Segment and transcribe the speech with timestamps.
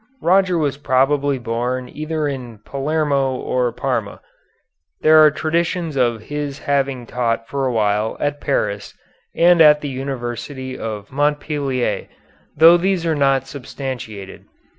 [0.19, 4.19] Roger was probably born either in Palermo or Parma.
[5.01, 8.95] There are traditions of his having taught for a while at Paris
[9.35, 12.07] and at the University of Montpellier,
[12.57, 14.45] though these are not substantiated.